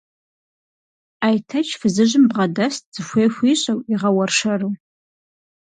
Айтэч 1.27 1.67
фызыжьым 1.79 2.25
бгъэдэст, 2.29 2.83
зыхуей 2.95 3.29
хуищӀэу, 3.35 3.83
игъэуэршэру. 3.93 4.71